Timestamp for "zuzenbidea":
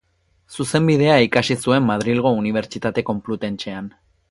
0.55-1.17